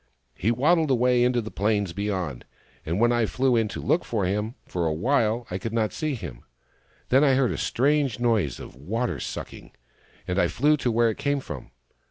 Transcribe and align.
"He 0.33 0.49
waddled 0.49 0.89
away 0.89 1.23
into 1.23 1.41
the 1.41 1.51
plains 1.51 1.93
beyond, 1.93 2.43
and 2.87 2.99
when 2.99 3.11
I 3.11 3.27
flew 3.27 3.55
in 3.55 3.67
to 3.67 3.79
look 3.79 4.03
for 4.03 4.25
him, 4.25 4.55
for 4.65 4.87
awhile 4.87 5.45
I 5.51 5.59
could 5.59 5.73
not 5.73 5.93
find 5.93 6.17
him. 6.17 6.43
Then 7.09 7.23
I 7.23 7.35
heard 7.35 7.51
a 7.51 7.57
strange 7.59 8.19
noise 8.19 8.59
of 8.59 8.75
water 8.75 9.19
sucking, 9.19 9.73
and 10.27 10.39
I 10.39 10.47
flew 10.47 10.75
to 10.77 10.91
where 10.91 11.11
it 11.11 11.19
came 11.19 11.39
from. 11.39 11.69